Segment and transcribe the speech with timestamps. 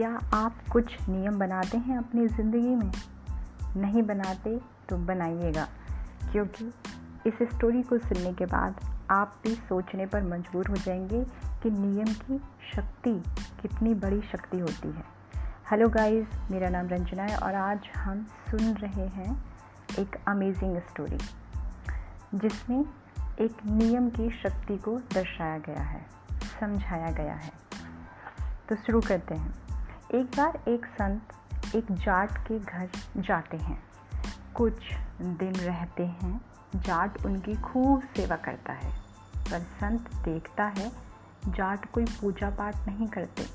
[0.00, 2.92] क्या आप कुछ नियम बनाते हैं अपनी ज़िंदगी में?
[3.76, 5.66] नहीं बनाते तो बनाइएगा,
[6.32, 6.64] क्योंकि
[7.26, 8.80] इस स्टोरी को सुनने के बाद
[9.10, 11.22] आप भी सोचने पर मजबूर हो जाएँगे
[11.62, 12.38] कि नियम की
[12.72, 13.12] शक्ति
[13.62, 15.04] कितनी बड़ी शक्ति होती है।
[15.70, 19.44] हेलो गाइस, मेरा नाम रंजना है और आज हम सुन रहे हैं
[19.98, 21.18] एक अमेजिंग स्टोरी
[22.34, 22.84] जिसमें
[23.40, 26.06] एक नियम की शक्ति को दर्शाया गया है,
[26.60, 27.52] समझाया गया है।
[28.68, 29.69] तो शुरू करते हैं।
[30.14, 33.82] एक बार एक संत एक जाट के घर जाते हैं।
[34.54, 34.74] कुछ
[35.20, 36.40] दिन रहते हैं,
[36.76, 38.90] जाट उनकी खूब सेवा करता है।
[39.50, 40.90] पर संत देखता है,
[41.48, 43.46] जाट कोई पूजा पाठ नहीं करते,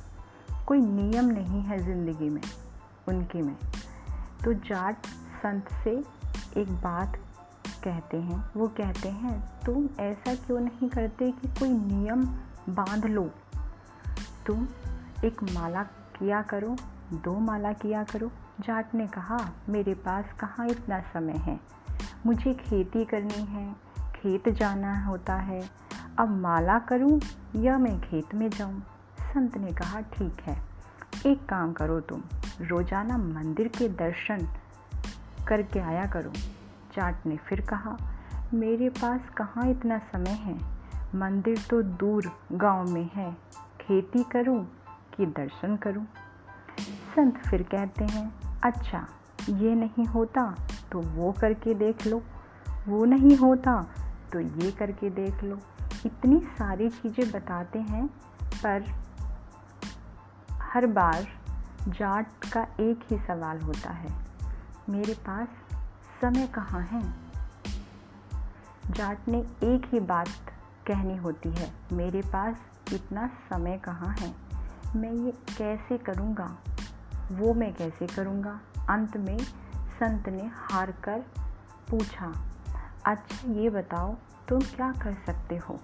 [0.65, 2.41] कोई नियम नहीं है ज़िंदगी में,
[3.07, 3.55] उनकी में।
[4.43, 5.05] तो जाट
[5.43, 5.91] संत से
[6.61, 7.17] एक बात
[7.83, 12.25] कहते हैं, वो कहते हैं, तुम ऐसा क्यों नहीं करते कि कोई नियम
[12.69, 13.29] बाँध लो?
[14.45, 14.67] तुम
[15.25, 15.87] एक माला
[16.19, 16.75] किया करो,
[17.13, 21.59] दो माला किया करो। जाट ने कहा, मेरे पास कहाँ इतना समय है?
[22.25, 25.69] मुझे खेती करनी है, खेत जाना होता है।
[26.19, 27.21] अब माला करूँ
[27.55, 28.79] या मैं खेत में जाऊँ?
[29.21, 30.61] संत ने कहा, ठीक है।
[31.25, 32.21] एक काम करो तुम,
[32.61, 34.47] रोज़ाना मंदिर के दर्शन
[35.47, 36.31] करके आया करो।
[36.95, 37.97] जाट ने फिर कहा,
[38.53, 40.59] मेरे पास कहाँ इतना समय है?
[41.15, 43.37] मंदिर तो दूर गाँव में है।
[43.81, 44.67] खेती करूँ
[45.17, 46.05] कि दर्शन करूँ?
[47.15, 48.31] संत फिर कहते हैं
[48.63, 49.05] अच्छा
[49.51, 50.43] ये नहीं होता
[50.91, 52.21] तो वो करके देख लो।
[52.87, 53.81] वो नहीं होता
[54.33, 55.59] तो ये करके देख लो।
[56.05, 58.05] इतनी सारी चीज़ें बताते हैं,
[58.55, 58.83] पर
[60.63, 61.27] हर बार
[61.89, 64.11] जाट का एक ही सवाल होता है,
[64.89, 65.47] मेरे पास
[66.21, 67.01] समय कहाँ है?
[68.89, 70.27] जाट ने एक ही बात
[70.87, 74.33] कहनी होती है, मेरे पास इतना समय कहाँ है?
[74.95, 76.57] मैं ये कैसे करूँगा?
[77.31, 78.59] वो मैं कैसे करूँगा?
[78.89, 79.37] अंत में
[79.99, 81.19] संत ने हार कर
[81.89, 82.33] पूछा
[83.05, 84.15] अच्छा ये बताओ,
[84.47, 85.79] तुम क्या कर सकते हो?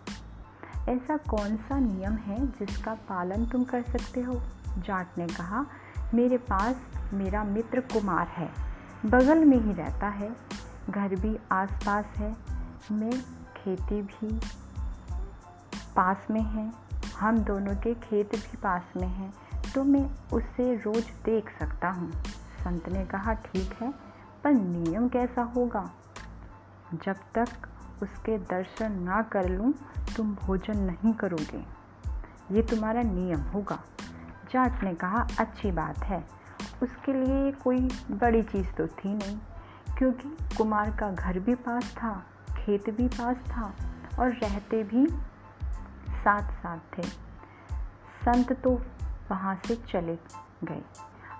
[0.90, 4.41] ऐसा कौन सा नियम है जिसका पालन तुम कर सकते हो?
[4.78, 5.66] जाट ने कहा,
[6.14, 6.75] मेरे पास
[7.14, 8.50] मेरा मित्र कुमार है।
[9.06, 10.35] बगल में ही रहता है,
[10.90, 12.38] घर भी आसपास है।
[12.91, 13.22] मैं
[13.58, 14.40] खेती भी
[15.96, 16.91] पास में है।
[17.22, 19.34] हम दोनों के खेत भी पास में हैं
[19.76, 22.12] तो मैं उसे रोज़ देख सकता हूँ।
[22.64, 23.94] संत ने कहा, ठीक है,
[24.44, 25.92] पर नियम कैसा होगा?
[27.06, 27.48] जब तक
[28.04, 29.74] उसके दर्शन ना कर लूँ,
[30.18, 31.66] तुम भोजन नहीं करोगे।
[32.52, 33.80] ये तुम्हारा नियम होगा।
[34.52, 36.28] जाट ने कहा, अच्छी बात है।
[36.84, 37.80] उसके लिए कोई
[38.12, 39.38] बड़ी चीज़ तो थी नहीं,
[39.98, 42.26] क्योंकि कुमार का घर भी पास था,
[42.58, 43.74] खेत भी पास था,
[44.20, 45.31] और रहते भी
[46.24, 47.04] साथ साथ थे।
[48.24, 48.72] संत तो
[49.32, 50.16] वहाँ से चले
[50.64, 50.82] गए।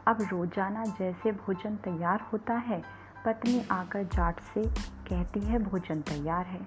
[0.08, 2.81] अब रोज़ाना जैसे भोजन तैयार होता है,
[3.25, 4.66] पत्नी आकर जाट से
[5.08, 6.62] कहती है, भोजन तैयार है।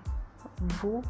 [0.62, 1.02] वो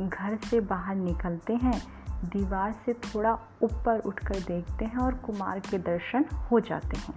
[0.00, 1.80] घर से बाहर निकलते हैं,
[2.24, 7.14] दीवार से थोड़ा ऊपर उठकर देखते हैं और कुमार के दर्शन हो जाते हैं।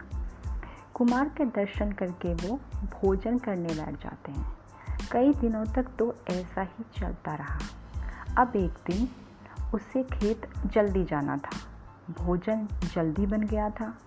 [0.94, 2.60] कुमार के दर्शन करके वो
[2.94, 4.58] भोजन करने बैठ जाते हैं।
[5.12, 7.60] कई दिनों तक तो ऐसा ही चलता रहा।
[8.38, 9.08] अब एक दिन
[9.74, 11.50] उससे खेत जल्दी जाना था।
[12.24, 13.98] भोजन जल्दी बन गया था।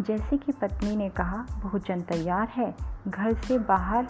[0.00, 2.74] जैसे कि पत्नी ने कहा, भोजन तैयार है,
[3.08, 4.06] घर से बाहर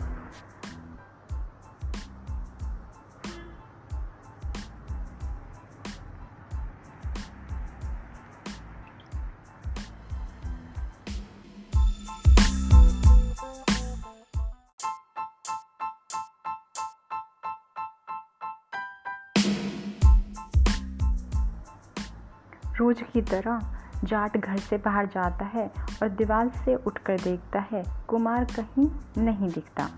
[22.78, 23.60] रोज की तरह
[24.04, 25.66] जाट घर से बाहर जाता है
[26.02, 29.88] और दीवार से उठकर देखता है, कुमार कहीं नहीं दिखता।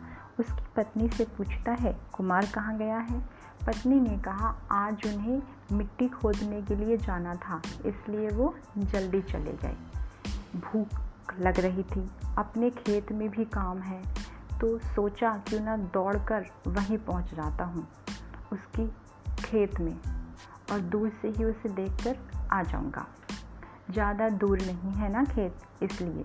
[0.40, 3.20] उसकी पत्नी से पूछता है, कुमार कहाँ गया है?
[3.66, 9.52] पत्नी ने कहा, आज उन्हें मिट्टी खोदने के लिए जाना था, इसलिए वो जल्दी चले
[9.62, 9.76] गए।
[10.56, 12.08] भूख लग रही थी,
[12.38, 14.02] अपने खेत में भी काम है
[14.60, 17.86] तो सोचा क्यों ना दौड़कर वहीं पहुँच जाता हूँ,
[18.52, 18.86] उसकी
[19.40, 19.96] खेत में।
[20.72, 22.18] और दूर से ही उसे देखकर
[22.52, 23.06] आ जाऊँगा।
[23.90, 25.54] ज़्यादा दूर नहीं है ना खेत?
[25.82, 26.24] इसलिए।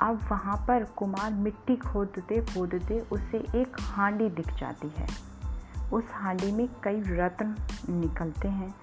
[0.00, 5.06] अब वहाँ पर कुमार मिट्टी खोदते खोदते उसे एक हांडी दिख जाती है।
[5.92, 7.54] उस हांडी में कई रत्न
[7.90, 8.74] निकलते हैं,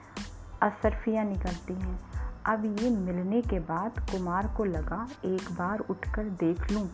[0.62, 2.00] असरफियाँ निकलती हैं।
[2.46, 6.88] अब ये मिलने के बाद कुमार को लगा, एक बार उठकर देख लूँ,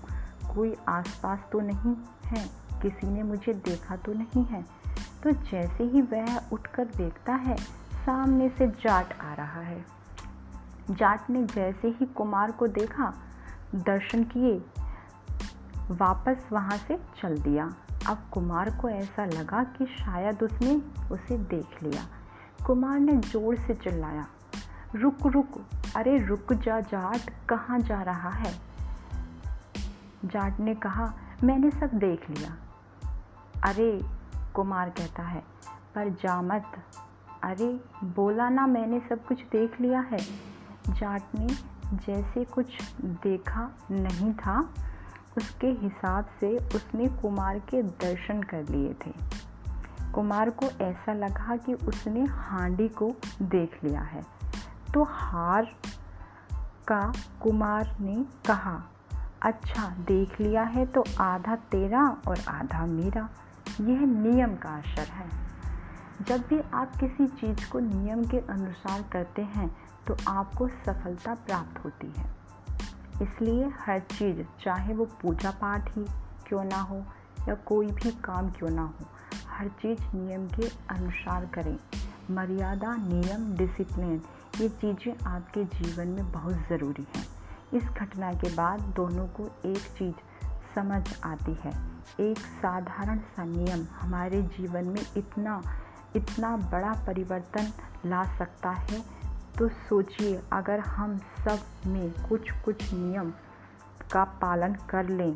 [0.56, 1.96] कोई आसपास तो नहीं
[2.26, 2.46] है?
[2.82, 4.62] किसी ने मुझे देखा तो नहीं है।
[5.24, 7.56] तो जैसे ही वह उठकर देखता है
[8.10, 9.86] सामने से जाट आ रहा है।
[10.92, 13.14] जाट ने जैसे ही कुमार को देखा,
[13.76, 14.66] दर्शन किए,
[15.92, 17.74] वापस वहाँ से चल दिया।
[18.10, 22.06] अब कुमार को ऐसा लगा कि शायद उसने उसे देख लिया।
[22.66, 24.28] कुमार ने ज़ोर से चिल्लाया,
[24.96, 25.66] रुक रुक,
[25.96, 28.54] अरे रुक जा जाट, कहाँ जा रहा है?
[30.26, 31.14] जाट ने कहा,
[31.44, 32.58] मैंने सब देख लिया।
[33.64, 34.06] अरे,
[34.54, 35.44] कुमार कहता है,
[35.96, 36.72] पर जा मत।
[37.44, 40.18] अरे, बोला ना मैंने सब कुछ देख लिया है।
[40.90, 41.48] जाट ने
[41.94, 44.70] जैसे कुछ देखा नहीं था,
[45.38, 49.14] उसके हिसाब से उसने कुमार के दर्शन कर लिए थे।
[50.14, 54.22] कुमार को ऐसा लगा कि उसने हांडी को देख लिया है।
[54.94, 55.68] तो हार
[56.88, 58.82] का कुमार ने कहा
[59.42, 63.30] अच्छा देख लिया है तो आधा तेरा और आधा मेरा।
[63.82, 65.59] यह नियम का असर है।
[66.27, 69.69] जब भी आप किसी चीज़ को नियम के अनुसार करते हैं
[70.07, 72.25] तो आपको सफलता प्राप्त होती है।
[73.21, 76.06] इसलिए हर चीज़, चाहे वो पूजा पाठ ही
[76.48, 76.98] क्यों ना हो
[77.50, 79.07] या कोई भी काम क्यों ना हो,
[79.48, 81.77] हर चीज़ नियम के अनुसार करें।
[82.31, 84.21] मर्यादा, नियम डिसिप्लिन
[84.62, 87.25] ये चीज़ें आपके जीवन में बहुत ज़रूरी हैं।
[87.74, 90.16] इस घटना के बाद दोनों को एक चीज़
[90.75, 91.74] समझ आती है।
[92.21, 95.62] एक साधारण सा नियम हमारे जीवन में इतना
[96.16, 97.72] इतना बड़ा परिवर्तन
[98.06, 99.02] ला सकता है
[99.58, 103.32] तो सोचिए, अगर हम सब में कुछ कुछ नियम
[104.12, 105.36] का पालन कर लें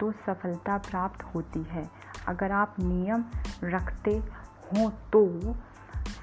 [0.00, 1.88] तो सफलता प्राप्त होती है।
[2.28, 3.24] अगर आप नियम
[3.64, 4.16] रखते
[4.66, 5.54] हों तो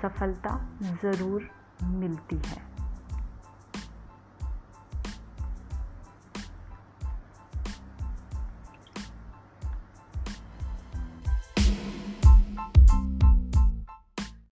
[0.02, 0.60] सफलता
[1.04, 1.50] ज़रूर
[1.84, 2.69] मिलती है।